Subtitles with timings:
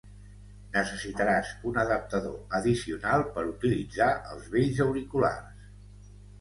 [0.77, 5.73] Necessitaràs un adaptador addicional per utilitzar els vells auriculars.